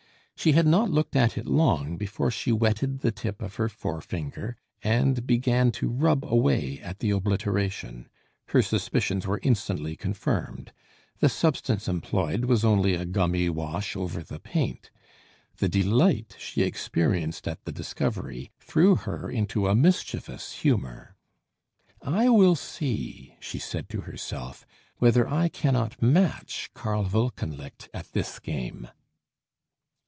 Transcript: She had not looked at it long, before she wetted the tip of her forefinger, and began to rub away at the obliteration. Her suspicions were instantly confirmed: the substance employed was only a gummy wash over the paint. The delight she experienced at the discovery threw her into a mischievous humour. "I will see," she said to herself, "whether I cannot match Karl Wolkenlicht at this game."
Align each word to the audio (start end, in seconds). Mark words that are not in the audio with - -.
She 0.33 0.53
had 0.53 0.65
not 0.65 0.89
looked 0.89 1.15
at 1.15 1.37
it 1.37 1.45
long, 1.45 1.97
before 1.97 2.31
she 2.31 2.51
wetted 2.51 3.01
the 3.01 3.11
tip 3.11 3.43
of 3.43 3.57
her 3.57 3.69
forefinger, 3.69 4.57
and 4.83 5.27
began 5.27 5.71
to 5.73 5.87
rub 5.87 6.25
away 6.25 6.79
at 6.79 6.97
the 6.97 7.11
obliteration. 7.11 8.09
Her 8.47 8.63
suspicions 8.63 9.27
were 9.27 9.39
instantly 9.43 9.95
confirmed: 9.95 10.73
the 11.19 11.29
substance 11.29 11.87
employed 11.87 12.45
was 12.45 12.65
only 12.65 12.95
a 12.95 13.05
gummy 13.05 13.51
wash 13.51 13.95
over 13.95 14.23
the 14.23 14.39
paint. 14.39 14.89
The 15.57 15.69
delight 15.69 16.35
she 16.39 16.63
experienced 16.63 17.47
at 17.47 17.63
the 17.65 17.71
discovery 17.71 18.49
threw 18.59 18.95
her 18.95 19.29
into 19.29 19.67
a 19.67 19.75
mischievous 19.75 20.53
humour. 20.61 21.15
"I 22.01 22.29
will 22.29 22.55
see," 22.55 23.35
she 23.41 23.59
said 23.59 23.89
to 23.89 24.01
herself, 24.01 24.65
"whether 24.97 25.29
I 25.29 25.49
cannot 25.49 26.01
match 26.01 26.71
Karl 26.73 27.05
Wolkenlicht 27.05 27.89
at 27.93 28.11
this 28.13 28.39
game." 28.39 28.87